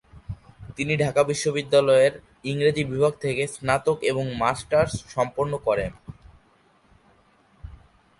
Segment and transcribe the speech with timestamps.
[0.77, 2.13] তিনি ঢাকা বিশ্ববিদ্যালয়ের
[2.43, 5.91] ইংরেজি বিভাগ থেকে স্নাতক এবং মাস্টার্স সম্পন্ন করেন।